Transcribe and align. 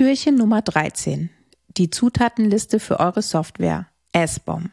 Türchen 0.00 0.36
Nummer 0.36 0.62
13. 0.62 1.30
Die 1.76 1.90
Zutatenliste 1.90 2.80
für 2.80 3.00
eure 3.00 3.22
Software. 3.22 3.86
S-Bomb. 4.12 4.70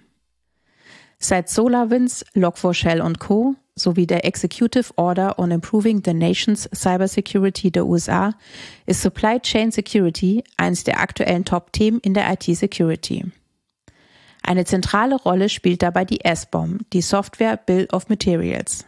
Seit 1.19 1.49
SolarWinds, 1.49 2.25
Log4Shell 2.33 3.01
und 3.01 3.19
Co. 3.19 3.55
sowie 3.75 4.07
der 4.07 4.25
Executive 4.25 4.93
Order 4.95 5.37
on 5.37 5.51
Improving 5.51 6.01
the 6.03 6.13
Nation's 6.13 6.69
Cybersecurity 6.73 7.71
der 7.71 7.85
USA 7.85 8.33
ist 8.85 9.01
Supply 9.01 9.39
Chain 9.39 9.71
Security 9.71 10.43
eines 10.57 10.83
der 10.85 10.99
aktuellen 10.99 11.43
Top-Themen 11.43 11.99
in 11.99 12.13
der 12.13 12.31
IT-Security. 12.31 13.25
Eine 14.47 14.63
zentrale 14.63 15.15
Rolle 15.15 15.49
spielt 15.49 15.81
dabei 15.83 16.05
die 16.05 16.23
S-Bomb, 16.23 16.89
die 16.91 17.01
Software 17.01 17.57
Bill 17.57 17.85
of 17.91 18.07
Materials. 18.07 18.85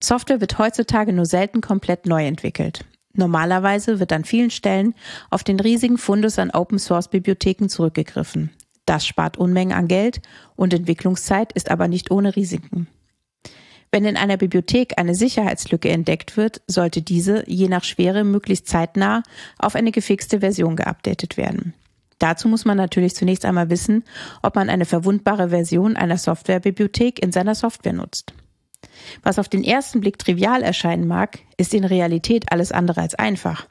Software 0.00 0.40
wird 0.40 0.58
heutzutage 0.58 1.12
nur 1.12 1.26
selten 1.26 1.60
komplett 1.60 2.06
neu 2.06 2.24
entwickelt. 2.24 2.84
Normalerweise 3.14 3.98
wird 3.98 4.12
an 4.12 4.24
vielen 4.24 4.50
Stellen 4.52 4.94
auf 5.28 5.42
den 5.42 5.58
riesigen 5.58 5.98
Fundus 5.98 6.38
an 6.38 6.52
Open-Source-Bibliotheken 6.52 7.66
zurückgegriffen. 7.66 8.50
Das 8.86 9.04
spart 9.04 9.38
Unmengen 9.38 9.76
an 9.76 9.88
Geld 9.88 10.22
und 10.54 10.72
Entwicklungszeit 10.72 11.52
ist 11.54 11.68
aber 11.68 11.88
nicht 11.88 12.12
ohne 12.12 12.36
Risiken. 12.36 12.86
Wenn 13.90 14.04
in 14.04 14.16
einer 14.16 14.36
Bibliothek 14.36 15.00
eine 15.00 15.16
Sicherheitslücke 15.16 15.88
entdeckt 15.88 16.36
wird, 16.36 16.62
sollte 16.68 17.02
diese 17.02 17.42
je 17.50 17.66
nach 17.66 17.82
Schwere 17.82 18.22
möglichst 18.22 18.68
zeitnah 18.68 19.24
auf 19.58 19.74
eine 19.74 19.90
gefixte 19.90 20.38
Version 20.38 20.76
geupdatet 20.76 21.36
werden. 21.36 21.74
Dazu 22.24 22.48
muss 22.48 22.64
man 22.64 22.78
natürlich 22.78 23.14
zunächst 23.14 23.44
einmal 23.44 23.68
wissen, 23.68 24.02
ob 24.40 24.54
man 24.54 24.70
eine 24.70 24.86
verwundbare 24.86 25.50
Version 25.50 25.94
einer 25.94 26.16
Softwarebibliothek 26.16 27.22
in 27.22 27.32
seiner 27.32 27.54
Software 27.54 27.92
nutzt. 27.92 28.32
Was 29.22 29.38
auf 29.38 29.50
den 29.50 29.62
ersten 29.62 30.00
Blick 30.00 30.18
trivial 30.18 30.62
erscheinen 30.62 31.06
mag, 31.06 31.40
ist 31.58 31.74
in 31.74 31.84
Realität 31.84 32.50
alles 32.50 32.72
andere 32.72 33.02
als 33.02 33.14
einfach. 33.14 33.66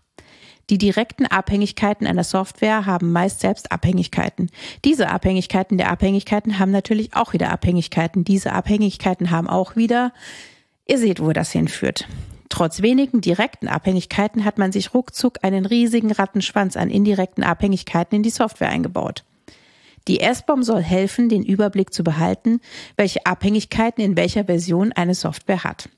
Die 0.70 0.78
direkten 0.78 1.26
Abhängigkeiten 1.26 2.06
einer 2.06 2.24
Software 2.24 2.86
haben 2.86 3.12
meist 3.12 3.40
selbst 3.40 3.72
Abhängigkeiten. 3.72 4.52
Diese 4.86 5.10
Abhängigkeiten 5.10 5.80
der 5.80 5.90
Abhängigkeiten 5.90 6.60
haben 6.60 6.70
natürlich 6.70 7.16
auch 7.16 7.34
wieder 7.34 7.50
Abhängigkeiten. 7.50 8.24
Diese 8.24 8.54
Abhängigkeiten 8.54 9.32
haben 9.32 9.50
auch 9.50 9.76
wieder, 9.76 10.14
ihr 10.86 11.00
seht, 11.00 11.20
wo 11.20 11.34
das 11.34 11.52
hinführt. 11.52 12.08
Trotz 12.54 12.84
wenigen 12.84 13.20
direkten 13.20 13.68
Abhängigkeiten 13.68 14.46
hat 14.46 14.60
man 14.60 14.72
sich 14.72 14.94
ruckzuck 14.94 15.40
einen 15.42 15.66
riesigen 15.66 16.12
Rattenschwanz 16.12 16.78
an 16.78 16.92
indirekten 16.92 17.44
Abhängigkeiten 17.44 18.18
in 18.18 18.22
die 18.22 18.30
Software 18.30 18.70
eingebaut. 18.70 19.24
Die 20.08 20.20
S-Bomb 20.20 20.64
soll 20.64 20.84
helfen, 20.84 21.30
den 21.30 21.42
Überblick 21.44 21.92
zu 21.92 22.04
behalten, 22.04 22.62
welche 22.96 23.26
Abhängigkeiten 23.26 24.04
in 24.04 24.16
welcher 24.16 24.46
Version 24.46 24.92
eine 24.92 25.16
Software 25.16 25.64
hat. 25.64 25.90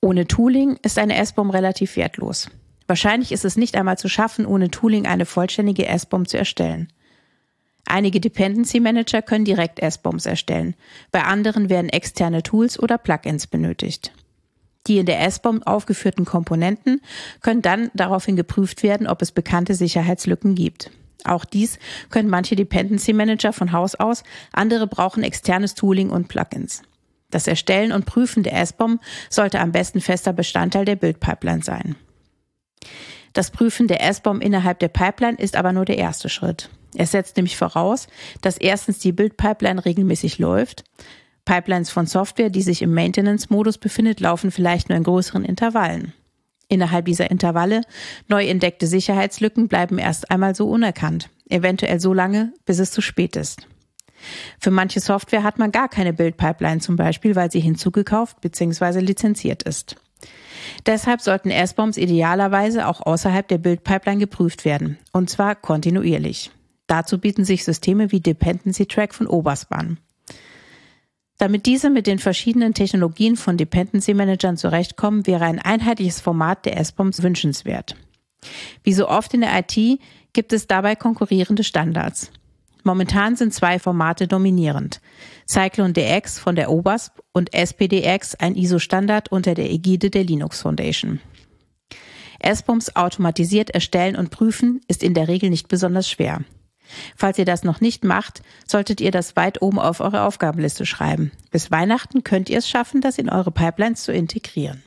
Ohne 0.00 0.26
Tooling 0.26 0.76
ist 0.82 0.98
eine 0.98 1.14
S-Bomb 1.18 1.54
relativ 1.54 1.94
wertlos. 1.94 2.50
Wahrscheinlich 2.88 3.30
ist 3.30 3.44
es 3.44 3.56
nicht 3.56 3.76
einmal 3.76 3.96
zu 3.96 4.08
schaffen, 4.08 4.44
ohne 4.44 4.72
Tooling 4.72 5.06
eine 5.06 5.24
vollständige 5.24 5.86
S-Bomb 5.86 6.28
zu 6.28 6.36
erstellen. 6.36 6.92
Einige 7.86 8.18
Dependency 8.18 8.80
Manager 8.80 9.22
können 9.22 9.44
direkt 9.44 9.78
S-Bombs 9.78 10.26
erstellen. 10.26 10.74
Bei 11.12 11.22
anderen 11.22 11.68
werden 11.68 11.90
externe 11.90 12.42
Tools 12.42 12.76
oder 12.76 12.98
Plugins 12.98 13.46
benötigt. 13.46 14.10
Die 14.86 14.98
in 14.98 15.06
der 15.06 15.20
S-Bomb 15.20 15.66
aufgeführten 15.66 16.24
Komponenten 16.24 17.00
können 17.42 17.62
dann 17.62 17.90
daraufhin 17.94 18.36
geprüft 18.36 18.82
werden, 18.82 19.06
ob 19.06 19.22
es 19.22 19.32
bekannte 19.32 19.74
Sicherheitslücken 19.74 20.54
gibt. 20.54 20.90
Auch 21.24 21.44
dies 21.44 21.78
können 22.08 22.30
manche 22.30 22.56
Dependency 22.56 23.12
Manager 23.12 23.52
von 23.52 23.72
Haus 23.72 23.94
aus, 23.94 24.22
andere 24.52 24.86
brauchen 24.86 25.22
externes 25.22 25.74
Tooling 25.74 26.10
und 26.10 26.28
Plugins. 26.28 26.82
Das 27.30 27.46
Erstellen 27.46 27.92
und 27.92 28.06
Prüfen 28.06 28.42
der 28.42 28.58
S-Bomb 28.60 29.00
sollte 29.28 29.60
am 29.60 29.72
besten 29.72 30.00
fester 30.00 30.32
Bestandteil 30.32 30.84
der 30.84 30.96
Build-Pipeline 30.96 31.62
sein. 31.62 31.96
Das 33.32 33.50
Prüfen 33.50 33.86
der 33.86 34.02
S-Bomb 34.02 34.42
innerhalb 34.42 34.80
der 34.80 34.88
Pipeline 34.88 35.38
ist 35.38 35.54
aber 35.54 35.72
nur 35.72 35.84
der 35.84 35.98
erste 35.98 36.28
Schritt. 36.28 36.70
Es 36.96 37.12
setzt 37.12 37.36
nämlich 37.36 37.56
voraus, 37.56 38.08
dass 38.40 38.58
erstens 38.58 38.98
die 38.98 39.12
Build-Pipeline 39.12 39.84
regelmäßig 39.84 40.38
läuft. 40.38 40.82
Pipelines 41.50 41.90
von 41.90 42.06
Software, 42.06 42.48
die 42.48 42.62
sich 42.62 42.80
im 42.80 42.94
Maintenance-Modus 42.94 43.78
befindet, 43.78 44.20
laufen 44.20 44.52
vielleicht 44.52 44.88
nur 44.88 44.96
in 44.96 45.02
größeren 45.02 45.44
Intervallen. 45.44 46.12
Innerhalb 46.68 47.06
dieser 47.06 47.28
Intervalle 47.28 47.80
neu 48.28 48.46
entdeckte 48.46 48.86
Sicherheitslücken 48.86 49.66
bleiben 49.66 49.98
erst 49.98 50.30
einmal 50.30 50.54
so 50.54 50.68
unerkannt, 50.68 51.28
eventuell 51.48 51.98
so 51.98 52.14
lange, 52.14 52.52
bis 52.66 52.78
es 52.78 52.92
zu 52.92 53.00
spät 53.00 53.34
ist. 53.34 53.66
Für 54.60 54.70
manche 54.70 55.00
Software 55.00 55.42
hat 55.42 55.58
man 55.58 55.72
gar 55.72 55.88
keine 55.88 56.12
Build-Pipeline 56.12 56.78
zum 56.78 56.94
Beispiel, 56.94 57.34
weil 57.34 57.50
sie 57.50 57.58
hinzugekauft 57.58 58.40
bzw. 58.40 59.00
lizenziert 59.00 59.64
ist. 59.64 59.96
Deshalb 60.86 61.20
sollten 61.20 61.50
S-Bombs 61.50 61.96
idealerweise 61.96 62.86
auch 62.86 63.00
außerhalb 63.00 63.48
der 63.48 63.58
Build-Pipeline 63.58 64.20
geprüft 64.20 64.64
werden, 64.64 64.98
und 65.10 65.30
zwar 65.30 65.56
kontinuierlich. 65.56 66.52
Dazu 66.86 67.18
bieten 67.18 67.44
sich 67.44 67.64
Systeme 67.64 68.12
wie 68.12 68.20
Dependency 68.20 68.86
Track 68.86 69.16
von 69.16 69.26
Oberst 69.26 69.72
an. 69.72 69.98
Damit 71.40 71.64
diese 71.64 71.88
mit 71.88 72.06
den 72.06 72.18
verschiedenen 72.18 72.74
Technologien 72.74 73.34
von 73.34 73.56
Dependency 73.56 74.12
Managern 74.12 74.58
zurechtkommen, 74.58 75.26
wäre 75.26 75.46
ein 75.46 75.58
einheitliches 75.58 76.20
Format 76.20 76.66
der 76.66 76.76
S-Bombs 76.76 77.22
wünschenswert. 77.22 77.96
Wie 78.84 78.92
so 78.92 79.08
oft 79.08 79.32
in 79.32 79.40
der 79.40 79.58
IT 79.58 80.00
gibt 80.34 80.52
es 80.52 80.66
dabei 80.66 80.96
konkurrierende 80.96 81.64
Standards. 81.64 82.30
Momentan 82.84 83.36
sind 83.36 83.54
zwei 83.54 83.78
Formate 83.78 84.28
dominierend. 84.28 85.00
Cyclone 85.48 85.94
DX 85.94 86.38
von 86.38 86.56
der 86.56 86.70
OWASP 86.70 87.22
und 87.32 87.54
SPDX, 87.54 88.34
ein 88.34 88.54
ISO-Standard 88.54 89.32
unter 89.32 89.54
der 89.54 89.70
Ägide 89.70 90.10
der 90.10 90.24
Linux 90.24 90.60
Foundation. 90.60 91.20
S-Bombs 92.40 92.94
automatisiert 92.96 93.70
erstellen 93.70 94.16
und 94.16 94.28
prüfen 94.30 94.82
ist 94.88 95.02
in 95.02 95.14
der 95.14 95.28
Regel 95.28 95.48
nicht 95.48 95.68
besonders 95.68 96.10
schwer. 96.10 96.42
Falls 97.16 97.38
ihr 97.38 97.44
das 97.44 97.64
noch 97.64 97.80
nicht 97.80 98.04
macht, 98.04 98.42
solltet 98.66 99.00
ihr 99.00 99.10
das 99.10 99.36
weit 99.36 99.62
oben 99.62 99.78
auf 99.78 100.00
eure 100.00 100.22
Aufgabenliste 100.22 100.86
schreiben. 100.86 101.32
Bis 101.50 101.70
Weihnachten 101.70 102.24
könnt 102.24 102.48
ihr 102.48 102.58
es 102.58 102.68
schaffen, 102.68 103.00
das 103.00 103.18
in 103.18 103.28
eure 103.28 103.50
Pipelines 103.50 104.02
zu 104.02 104.12
integrieren. 104.12 104.82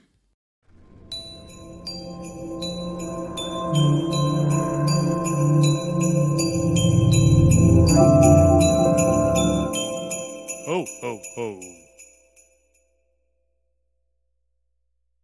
Ho, 10.66 10.86
ho, 11.02 11.20
ho. 11.36 11.60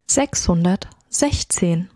616 0.06 1.88